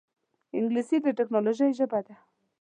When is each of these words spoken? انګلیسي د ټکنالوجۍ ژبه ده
انګلیسي 0.57 0.97
د 1.03 1.07
ټکنالوجۍ 1.17 1.69
ژبه 1.79 1.99
ده 2.05 2.15